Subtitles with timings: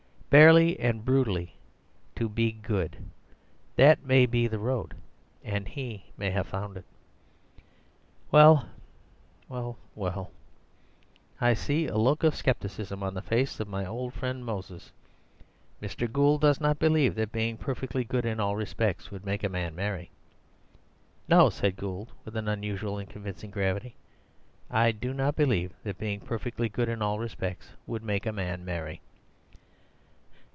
[0.37, 1.57] Barely and brutally
[2.15, 4.95] to be good—that may be the road,
[5.43, 6.85] and he may have found it.
[8.31, 8.65] Well,
[9.49, 10.31] well, well,
[11.41, 14.93] I see a look of skepticism on the face of my old friend Moses.
[15.81, 16.09] Mr.
[16.09, 19.75] Gould does not believe that being perfectly good in all respects would make a man
[19.75, 20.11] merry."
[21.27, 23.97] "No," said Gould, with an unusual and convincing gravity;
[24.69, 28.63] "I do not believe that being perfectly good in all respects would make a man
[28.63, 29.01] merry."